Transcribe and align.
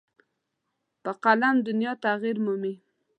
په 1.03 1.11
قلم 1.23 1.55
دنیا 1.67 1.93
تغیر 2.05 2.37
مومي. 2.45 2.73